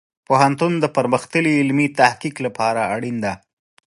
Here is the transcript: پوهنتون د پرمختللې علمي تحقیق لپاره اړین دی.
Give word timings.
پوهنتون 0.27 0.73
د 0.79 0.85
پرمختللې 0.95 1.53
علمي 1.61 1.87
تحقیق 1.99 2.35
لپاره 2.45 2.81
اړین 2.95 3.15
دی. 3.25 3.33